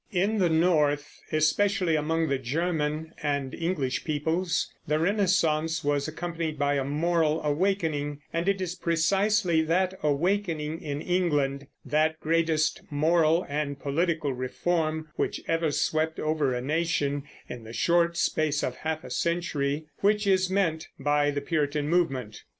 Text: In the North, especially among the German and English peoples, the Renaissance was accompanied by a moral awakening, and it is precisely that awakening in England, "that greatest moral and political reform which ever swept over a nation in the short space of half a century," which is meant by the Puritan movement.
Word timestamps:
In 0.11 0.39
the 0.39 0.49
North, 0.49 1.21
especially 1.31 1.95
among 1.95 2.27
the 2.27 2.39
German 2.39 3.13
and 3.21 3.53
English 3.53 4.03
peoples, 4.03 4.73
the 4.87 4.97
Renaissance 4.97 5.83
was 5.83 6.07
accompanied 6.07 6.57
by 6.57 6.73
a 6.73 6.83
moral 6.83 7.39
awakening, 7.43 8.23
and 8.33 8.49
it 8.49 8.59
is 8.61 8.73
precisely 8.73 9.61
that 9.61 9.93
awakening 10.01 10.81
in 10.81 11.01
England, 11.03 11.67
"that 11.85 12.19
greatest 12.19 12.81
moral 12.89 13.45
and 13.47 13.79
political 13.79 14.33
reform 14.33 15.07
which 15.17 15.39
ever 15.47 15.69
swept 15.69 16.19
over 16.19 16.51
a 16.51 16.61
nation 16.61 17.21
in 17.47 17.63
the 17.63 17.71
short 17.71 18.17
space 18.17 18.63
of 18.63 18.77
half 18.77 19.03
a 19.03 19.11
century," 19.11 19.85
which 19.99 20.25
is 20.25 20.49
meant 20.49 20.87
by 20.97 21.29
the 21.29 21.41
Puritan 21.41 21.87
movement. 21.87 22.41